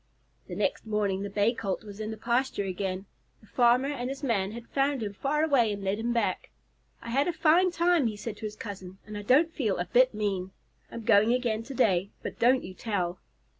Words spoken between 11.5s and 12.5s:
to day, but